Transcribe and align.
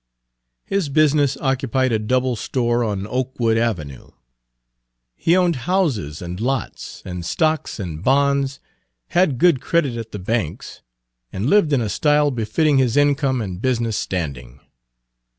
His 0.65 0.89
business 0.89 1.37
occupied 1.37 1.91
a 1.91 1.99
double 1.99 2.35
store 2.35 2.83
on 2.83 3.05
Oakwood 3.05 3.55
Avenue. 3.55 4.09
He 5.15 5.37
owned 5.37 5.55
houses 5.69 6.23
and 6.23 6.41
lots, 6.41 7.03
and 7.05 7.23
stocks 7.23 7.79
and 7.79 8.03
bonds, 8.03 8.59
had 9.09 9.37
good 9.37 9.61
credit 9.61 9.95
at 9.97 10.11
the 10.11 10.17
banks, 10.17 10.81
and 11.31 11.45
lived 11.51 11.71
in 11.71 11.81
a 11.81 11.87
style 11.89 12.31
befitting 12.31 12.79
his 12.79 12.97
income 12.97 13.41
and 13.43 13.61
business 13.61 13.95
standing. 13.95 14.59